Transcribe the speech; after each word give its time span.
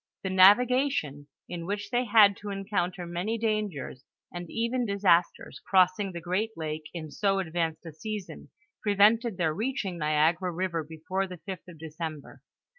The 0.23 0.31
navigation, 0.31 1.27
in 1.47 1.67
which 1.67 1.91
they 1.91 2.05
had 2.05 2.35
to 2.37 2.49
encounter 2.49 3.05
many 3.05 3.37
dangers 3.37 4.03
and 4.33 4.49
even 4.49 4.83
disasters 4.83 5.61
crossing 5.69 6.11
the 6.11 6.19
great 6.19 6.49
lake 6.57 6.85
in 6.91 7.11
so 7.11 7.39
ad 7.39 7.53
vanced 7.53 7.85
a 7.85 7.91
season, 7.91 8.49
prevented 8.81 9.37
their 9.37 9.53
reaching 9.53 9.99
Niagara 9.99 10.51
river 10.51 10.83
be 10.83 11.03
fore 11.07 11.27
the 11.27 11.37
5th 11.37 11.67
of 11.67 11.77
December. 11.77 12.41